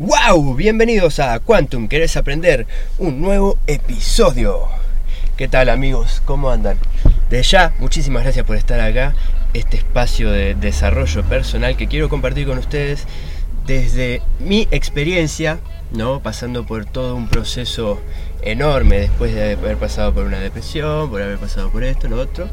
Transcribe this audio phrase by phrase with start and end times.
[0.00, 0.54] ¡Wow!
[0.54, 2.66] Bienvenidos a Quantum, ¿querés aprender?
[2.96, 4.66] Un nuevo episodio.
[5.36, 6.22] ¿Qué tal amigos?
[6.24, 6.78] ¿Cómo andan?
[7.28, 9.12] De ya, muchísimas gracias por estar acá,
[9.52, 13.04] este espacio de desarrollo personal que quiero compartir con ustedes
[13.66, 15.58] desde mi experiencia,
[15.92, 16.20] ¿no?
[16.20, 18.00] Pasando por todo un proceso
[18.40, 22.48] enorme después de haber pasado por una depresión, por haber pasado por esto, lo otro.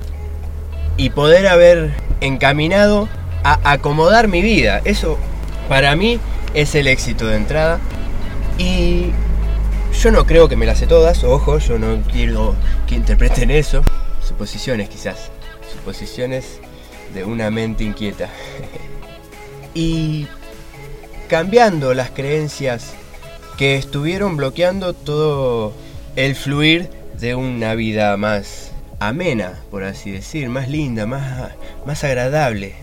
[0.97, 3.07] Y poder haber encaminado
[3.45, 4.81] a acomodar mi vida.
[4.83, 5.17] Eso
[5.69, 6.19] para mí
[6.53, 7.79] es el éxito de entrada.
[8.57, 9.11] Y
[10.01, 12.55] yo no creo que me las sé todas, ojo, yo no quiero
[12.87, 13.83] que interpreten eso.
[14.21, 15.31] Suposiciones quizás,
[15.73, 16.59] suposiciones
[17.13, 18.29] de una mente inquieta.
[19.73, 20.27] y
[21.27, 22.93] cambiando las creencias
[23.57, 25.73] que estuvieron bloqueando todo
[26.15, 31.51] el fluir de una vida más amena, por así decir, más linda, más,
[31.85, 32.75] más agradable,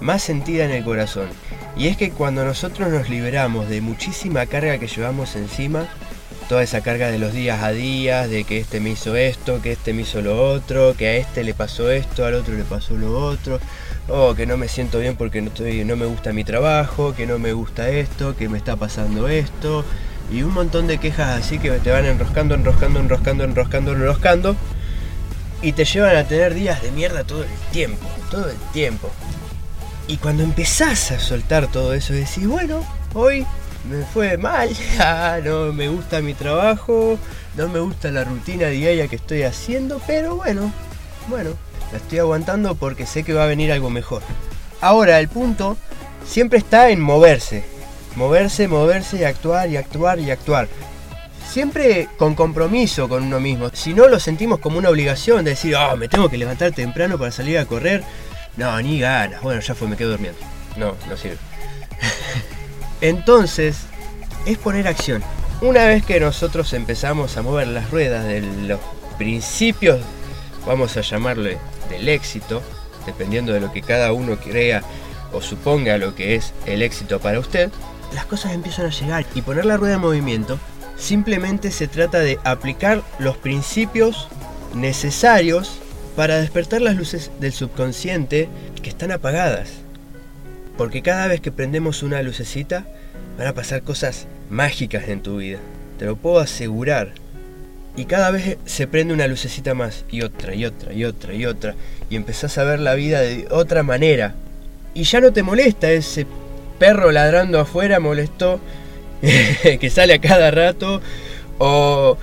[0.00, 1.28] más sentida en el corazón.
[1.76, 5.86] Y es que cuando nosotros nos liberamos de muchísima carga que llevamos encima,
[6.48, 9.72] toda esa carga de los días a días, de que este me hizo esto, que
[9.72, 12.94] este me hizo lo otro, que a este le pasó esto, al otro le pasó
[12.94, 13.60] lo otro,
[14.08, 17.26] o que no me siento bien porque no, estoy, no me gusta mi trabajo, que
[17.26, 19.84] no me gusta esto, que me está pasando esto,
[20.32, 24.56] y un montón de quejas así que te van enroscando, enroscando, enroscando, enroscando, enroscando,
[25.62, 29.10] y te llevan a tener días de mierda todo el tiempo, todo el tiempo.
[30.08, 33.44] Y cuando empezás a soltar todo eso, decís, bueno, hoy
[33.90, 34.70] me fue mal,
[35.44, 37.18] no me gusta mi trabajo,
[37.56, 40.72] no me gusta la rutina diaria que estoy haciendo, pero bueno,
[41.28, 41.50] bueno,
[41.90, 44.22] la estoy aguantando porque sé que va a venir algo mejor.
[44.80, 45.76] Ahora, el punto
[46.24, 47.64] siempre está en moverse,
[48.14, 50.68] moverse, moverse y actuar y actuar y actuar.
[51.50, 53.70] Siempre con compromiso con uno mismo.
[53.72, 57.18] Si no lo sentimos como una obligación de decir, oh, me tengo que levantar temprano
[57.18, 58.04] para salir a correr,
[58.56, 59.42] no, ni ganas.
[59.42, 60.38] Bueno, ya fue, me quedo durmiendo.
[60.76, 61.38] No, no sirve.
[63.00, 63.78] Entonces,
[64.46, 65.22] es poner acción.
[65.60, 68.80] Una vez que nosotros empezamos a mover las ruedas de los
[69.18, 70.00] principios,
[70.66, 71.58] vamos a llamarle
[71.88, 72.62] del éxito,
[73.06, 74.82] dependiendo de lo que cada uno crea
[75.32, 77.70] o suponga lo que es el éxito para usted,
[78.14, 80.58] las cosas empiezan a llegar y poner la rueda en movimiento
[80.96, 84.28] simplemente se trata de aplicar los principios
[84.74, 85.78] necesarios
[86.16, 88.48] para despertar las luces del subconsciente
[88.82, 89.68] que están apagadas.
[90.78, 92.86] Porque cada vez que prendemos una lucecita
[93.38, 95.58] van a pasar cosas mágicas en tu vida.
[95.98, 97.12] Te lo puedo asegurar.
[97.96, 101.46] Y cada vez se prende una lucecita más y otra y otra y otra y
[101.46, 101.74] otra.
[102.10, 104.34] Y empezás a ver la vida de otra manera.
[104.94, 106.26] Y ya no te molesta ese
[106.78, 108.60] perro ladrando afuera, molestó
[109.22, 111.00] que sale a cada rato.
[111.58, 112.18] O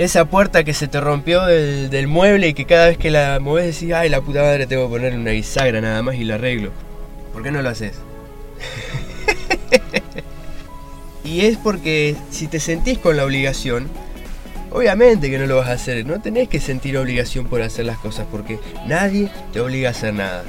[0.00, 3.78] esa puerta que se te rompió del, mueble y que cada vez que la mueves
[3.78, 6.70] decís, ay, la puta madre, tengo que ponerle una bisagra nada más y la arreglo.
[7.34, 7.96] ¿Por qué no lo haces?
[11.24, 13.90] y es porque si te sentís con la obligación,
[14.70, 16.06] obviamente que no lo vas a hacer.
[16.06, 20.14] No tenés que sentir obligación por hacer las cosas porque nadie te obliga a hacer
[20.14, 20.44] nada.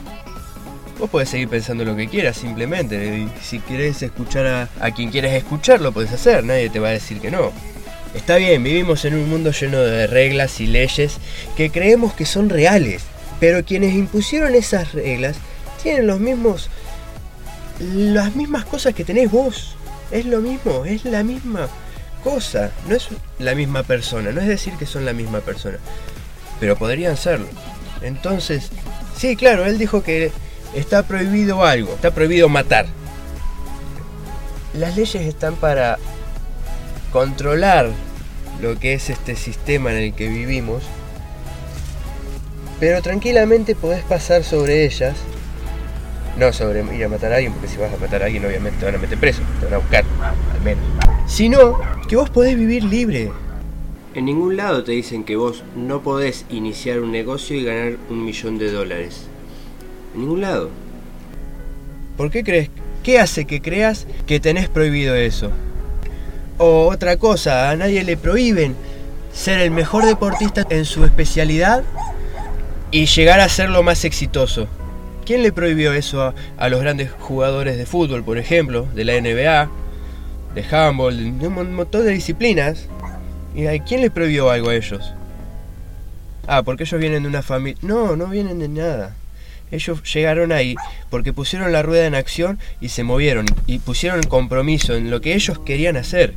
[0.98, 3.28] Vos podés seguir pensando lo que quieras simplemente.
[3.42, 6.42] si querés escuchar a, a quien quieras escuchar, lo podés hacer.
[6.46, 7.52] Nadie te va a decir que no.
[8.14, 11.18] Está bien, vivimos en un mundo lleno de reglas y leyes
[11.56, 13.04] que creemos que son reales,
[13.40, 15.38] pero quienes impusieron esas reglas
[15.82, 16.70] tienen los mismos
[17.82, 19.76] las mismas cosas que tenés vos.
[20.12, 21.68] Es lo mismo, es la misma
[22.24, 23.08] cosa, no es
[23.40, 25.78] la misma persona, no es decir que son la misma persona,
[26.60, 27.48] pero podrían serlo.
[28.02, 28.70] Entonces,
[29.18, 30.32] sí, claro, él dijo que
[30.76, 32.86] está prohibido algo, está prohibido matar.
[34.74, 35.98] Las leyes están para
[37.12, 37.90] controlar
[38.62, 40.84] lo que es este sistema en el que vivimos,
[42.80, 45.16] pero tranquilamente podés pasar sobre ellas,
[46.38, 48.80] no sobre ir a matar a alguien, porque si vas a matar a alguien obviamente
[48.80, 50.04] te van a meter preso, te van a buscar,
[50.54, 50.84] al menos,
[51.28, 53.32] sino que vos podés vivir libre.
[54.14, 58.26] En ningún lado te dicen que vos no podés iniciar un negocio y ganar un
[58.26, 59.28] millón de dólares.
[60.14, 60.70] En ningún lado.
[62.18, 62.70] ¿Por qué crees?
[63.04, 65.52] ¿Qué hace que creas que tenés prohibido eso?
[66.64, 68.76] O otra cosa, a nadie le prohíben
[69.34, 71.82] ser el mejor deportista en su especialidad
[72.92, 74.68] y llegar a ser lo más exitoso.
[75.26, 79.72] ¿Quién le prohibió eso a, los grandes jugadores de fútbol, por ejemplo, de la NBA,
[80.54, 82.86] de handball, de un montón de disciplinas?
[83.56, 85.16] ¿Y a quién le prohibió algo a ellos?
[86.46, 87.80] Ah, porque ellos vienen de una familia...
[87.82, 89.16] No, no vienen de nada.
[89.72, 90.76] Ellos llegaron ahí
[91.10, 95.34] porque pusieron la rueda en acción y se movieron y pusieron compromiso en lo que
[95.34, 96.36] ellos querían hacer.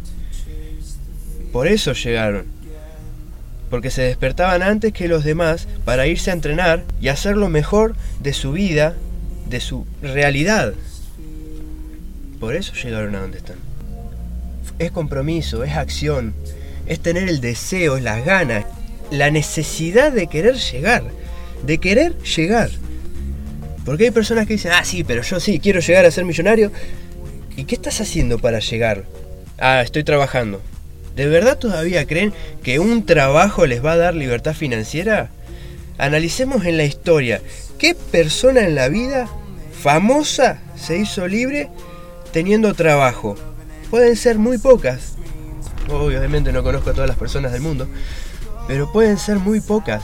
[1.55, 2.47] Por eso llegaron.
[3.71, 7.95] Porque se despertaban antes que los demás para irse a entrenar y hacer lo mejor
[8.19, 8.97] de su vida,
[9.49, 10.75] de su realidad.
[12.41, 13.59] Por eso llegaron a donde están.
[14.81, 16.35] es compromiso, es acción,
[16.89, 18.65] es tener el deseo, es las ganas,
[19.13, 21.05] la necesidad de querer llegar,
[21.65, 22.71] de querer llegar.
[23.85, 26.73] Porque hay personas que dicen, ah, sí, pero yo sí, quiero llegar a ser millonario.
[27.57, 29.05] ¿Y qué estás haciendo para llegar?
[29.57, 30.61] Ah, estoy trabajando.
[31.15, 32.33] ¿De verdad todavía creen
[32.63, 35.31] que un trabajo les va a dar libertad financiera?
[35.97, 37.41] Analicemos en la historia,
[37.79, 39.29] ¿qué persona en la vida
[39.81, 41.71] famosa se hizo libre
[42.33, 43.37] teniendo trabajo?
[43.91, 45.15] Pueden ser muy pocas.
[45.89, 47.87] Obviamente no conozco a todas las personas del mundo,
[48.67, 50.03] pero pueden ser muy pocas.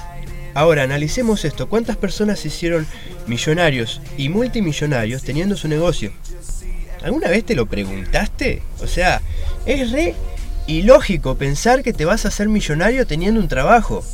[0.55, 1.69] Ahora, analicemos esto.
[1.69, 2.87] ¿Cuántas personas se hicieron
[3.27, 6.13] millonarios y multimillonarios teniendo su negocio?
[7.03, 8.63] ¿Alguna vez te lo preguntaste?
[8.81, 9.23] O sea,
[9.65, 10.15] es re
[10.79, 14.05] ilógico pensar que te vas a hacer millonario teniendo un trabajo.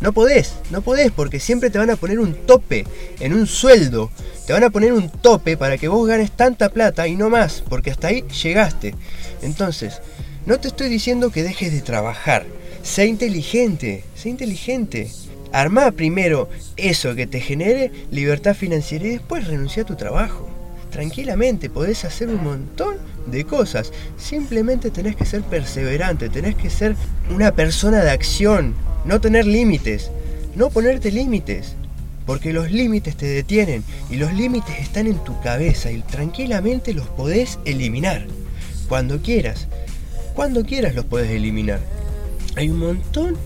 [0.00, 2.84] No podés, no podés porque siempre te van a poner un tope
[3.20, 4.10] en un sueldo.
[4.46, 7.62] Te van a poner un tope para que vos ganes tanta plata y no más,
[7.68, 8.94] porque hasta ahí llegaste.
[9.42, 10.00] Entonces,
[10.44, 12.46] no te estoy diciendo que dejes de trabajar.
[12.82, 15.08] Sé inteligente, sé inteligente.
[15.52, 20.48] Armá primero eso que te genere libertad financiera y después renuncia a tu trabajo.
[20.90, 22.96] Tranquilamente podés hacer un montón
[23.26, 23.92] de cosas.
[24.16, 26.96] Simplemente tenés que ser perseverante, tenés que ser
[27.34, 28.74] una persona de acción,
[29.04, 30.10] no tener límites,
[30.54, 31.74] no ponerte límites.
[32.26, 37.08] Porque los límites te detienen y los límites están en tu cabeza y tranquilamente los
[37.08, 38.26] podés eliminar.
[38.88, 39.66] Cuando quieras,
[40.34, 41.80] cuando quieras los podés eliminar.
[42.56, 43.36] Hay un montón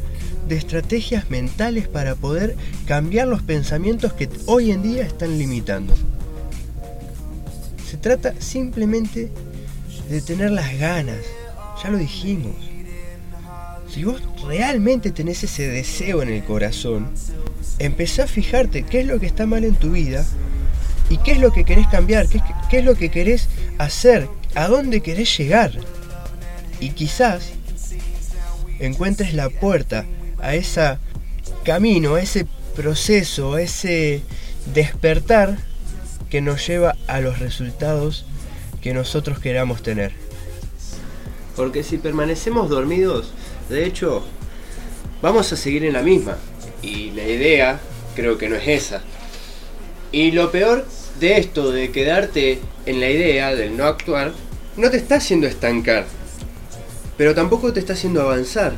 [0.49, 2.57] de estrategias mentales para poder
[2.87, 5.95] cambiar los pensamientos que hoy en día están limitando.
[7.89, 9.31] Se trata simplemente
[10.09, 11.19] de tener las ganas,
[11.83, 12.55] ya lo dijimos.
[13.93, 17.11] Si vos realmente tenés ese deseo en el corazón,
[17.79, 20.25] empezá a fijarte qué es lo que está mal en tu vida
[21.09, 23.49] y qué es lo que querés cambiar, qué, qué es lo que querés
[23.79, 25.73] hacer, a dónde querés llegar.
[26.81, 27.53] Y quizás
[28.79, 30.05] encuentres la puerta
[30.41, 30.99] a ese
[31.65, 34.23] camino, a ese proceso, a ese
[34.75, 35.57] despertar
[36.29, 38.27] que nos lleva a los resultados
[38.87, 40.13] que nosotros queramos tener.
[41.57, 43.33] Porque si permanecemos dormidos,
[43.69, 44.23] de hecho,
[45.21, 46.37] vamos a seguir en la misma.
[46.83, 47.81] Y la idea
[48.15, 49.03] creo que no es esa.
[50.13, 50.87] Y lo peor
[51.19, 54.33] de esto, de quedarte en la idea, del no actuar,
[54.77, 56.07] no te está haciendo estancar,
[57.19, 58.75] pero tampoco te está haciendo avanzar.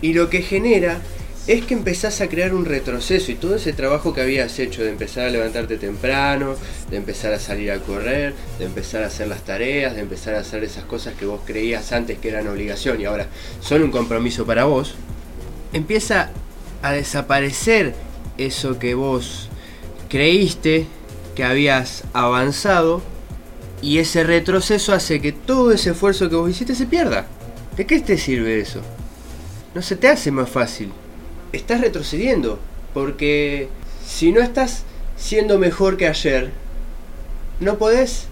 [0.00, 1.00] Y lo que genera
[1.46, 4.90] es que empezás a crear un retroceso y todo ese trabajo que habías hecho de
[4.90, 6.54] empezar a levantarte temprano,
[6.90, 10.40] de empezar a salir a correr, de empezar a hacer las tareas, de empezar a
[10.40, 13.26] hacer esas cosas que vos creías antes que eran obligación y ahora
[13.60, 14.94] son un compromiso para vos,
[15.72, 16.30] empieza
[16.82, 17.94] a desaparecer
[18.38, 19.48] eso que vos
[20.08, 20.86] creíste
[21.34, 23.02] que habías avanzado
[23.80, 27.26] y ese retroceso hace que todo ese esfuerzo que vos hiciste se pierda.
[27.76, 28.80] ¿De qué te sirve eso?
[29.74, 30.92] no se te hace más fácil.
[31.52, 32.58] Estás retrocediendo,
[32.94, 33.68] porque
[34.06, 34.84] si no estás
[35.16, 36.50] siendo mejor que ayer,
[37.60, 38.26] no podés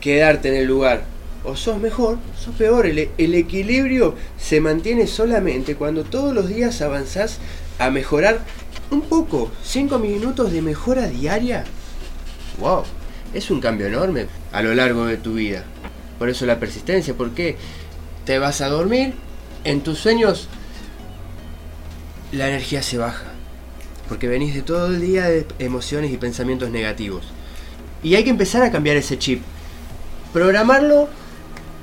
[0.00, 1.04] quedarte en el lugar.
[1.42, 2.86] O sos mejor, sos peor.
[2.86, 7.38] El, el equilibrio se mantiene solamente cuando todos los días avanzás
[7.78, 8.40] a mejorar
[8.90, 9.50] un poco.
[9.64, 11.64] Cinco minutos de mejora diaria.
[12.58, 12.82] ¡Wow!
[13.32, 15.64] Es un cambio enorme a lo largo de tu vida.
[16.18, 17.56] Por eso la persistencia, porque
[18.26, 19.14] te vas a dormir,
[19.64, 20.48] en tus sueños
[22.32, 23.24] la energía se baja.
[24.08, 27.24] Porque venís de todo el día de emociones y pensamientos negativos.
[28.02, 29.42] Y hay que empezar a cambiar ese chip.
[30.32, 31.08] Programarlo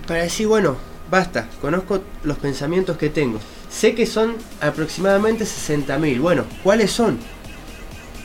[0.08, 0.78] para decir, bueno,
[1.10, 3.40] basta, conozco los pensamientos que tengo.
[3.70, 6.20] Sé que son aproximadamente 60.000.
[6.20, 7.20] Bueno, ¿cuáles son?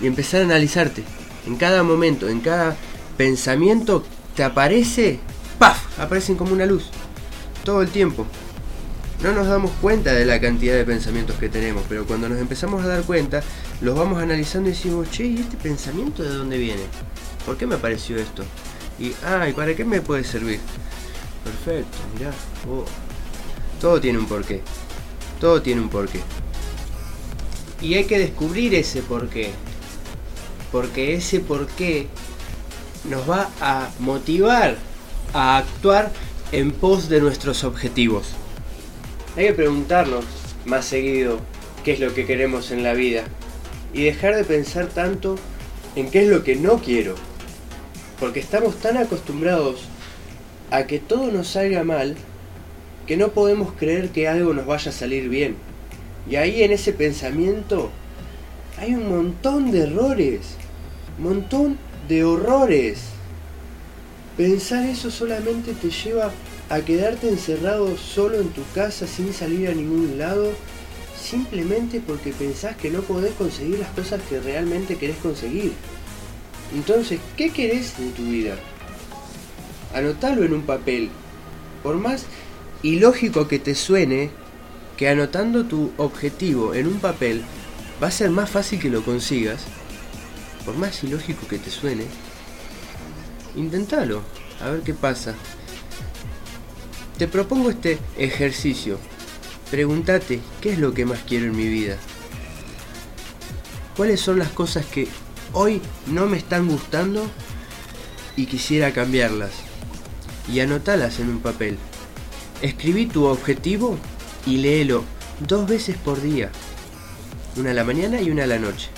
[0.01, 1.05] Y empezar a analizarte.
[1.47, 2.77] En cada momento, en cada
[3.17, 5.21] pensamiento te aparece,
[5.59, 5.99] ¡paf!
[5.99, 6.85] Aparecen como una luz.
[7.65, 8.27] Todo el tiempo
[9.23, 12.83] no nos damos cuenta de la cantidad de pensamientos que tenemos, pero cuando nos empezamos
[12.85, 13.41] a dar cuenta,
[13.81, 16.83] los vamos analizando y decimos, che, ¿y este pensamiento de dónde viene?
[17.47, 18.43] ¿Por qué me apareció esto?
[18.99, 20.59] Y, ah, ¿y para qué me puede servir?
[21.45, 22.33] Perfecto, mirá.
[22.69, 22.85] Oh.
[23.81, 24.61] Todo tiene un porqué.
[25.41, 26.21] Todo tiene un porqué.
[27.81, 29.51] Y hay que descubrir ese porqué.
[30.73, 32.09] Porque ese porqué
[33.09, 34.79] nos va a motivar
[35.33, 36.13] a actuar
[36.51, 38.35] en pos de nuestros objetivos.
[39.35, 40.27] Hay que preguntarnos
[40.67, 41.41] más seguido
[41.85, 43.25] qué es lo que queremos en la vida
[43.95, 45.37] y dejar de pensar tanto
[45.97, 47.15] en qué es lo que no quiero.
[48.21, 49.85] Porque estamos tan acostumbrados
[50.71, 52.15] a que todo nos salga mal
[53.07, 55.57] que no podemos creer que algo nos vaya a salir bien.
[56.31, 57.91] Y ahí en ese pensamiento
[58.79, 60.57] hay un montón de errores,
[61.19, 63.05] montón de horrores.
[64.37, 66.31] Pensar eso solamente te lleva
[66.71, 70.53] a quedarte encerrado solo en tu casa sin salir a ningún lado,
[71.21, 75.73] simplemente porque pensás que no podés conseguir las cosas que realmente querés conseguir.
[76.75, 78.57] Entonces, ¿qué querés en tu vida?
[79.95, 81.11] Anotalo en un papel.
[81.83, 82.25] Por más
[82.83, 84.31] ilógico que te suene,
[84.97, 87.43] que anotando tu objetivo en un papel
[88.03, 89.63] va a ser más fácil que lo consigas,
[90.65, 92.05] por más ilógico que te suene,
[93.55, 94.23] Inténtalo,
[94.63, 95.35] a ver qué pasa.
[97.19, 98.99] Te propongo este ejercicio.
[99.71, 101.97] Pregúntate, ¿qué es lo que más quiero en mi vida?
[103.97, 105.09] ¿Cuáles son las cosas que
[105.53, 107.27] hoy no me están gustando
[108.37, 109.53] y quisiera cambiarlas?
[110.51, 111.79] Y anotalas en un papel.
[112.63, 113.99] Escribí tu objetivo
[114.47, 115.05] y léelo
[115.41, 116.51] dos veces por día.
[117.57, 118.89] Una a la mañana y una a la noche.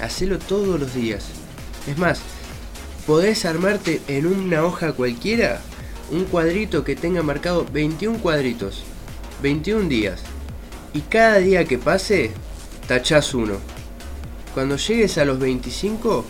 [0.00, 1.24] Hacelo todos los días.
[1.86, 2.20] Es más,
[3.06, 5.60] podés armarte en una hoja cualquiera
[6.10, 8.82] un cuadrito que tenga marcado 21 cuadritos,
[9.42, 10.20] 21 días.
[10.92, 12.30] Y cada día que pase,
[12.86, 13.54] tachás uno.
[14.54, 16.24] Cuando llegues a los 25,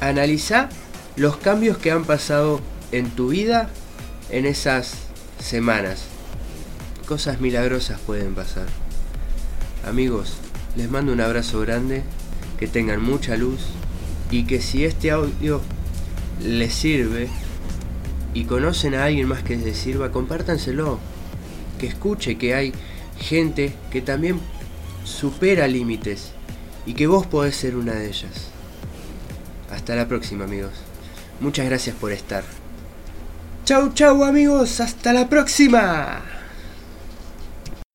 [0.00, 0.68] analiza
[1.16, 2.60] los cambios que han pasado
[2.92, 3.68] en tu vida
[4.30, 4.94] en esas
[5.38, 6.04] semanas.
[7.06, 8.66] Cosas milagrosas pueden pasar.
[9.86, 10.38] Amigos,
[10.76, 12.02] les mando un abrazo grande,
[12.58, 13.60] que tengan mucha luz,
[14.30, 15.60] y que si este audio
[16.42, 17.28] les sirve
[18.34, 20.98] y conocen a alguien más que les sirva, compártanselo.
[21.78, 22.72] Que escuche que hay
[23.18, 24.40] gente que también
[25.04, 26.32] supera límites
[26.86, 28.50] y que vos podés ser una de ellas.
[29.70, 30.72] Hasta la próxima amigos.
[31.40, 32.44] Muchas gracias por estar.
[33.64, 36.37] Chau chau amigos, hasta la próxima.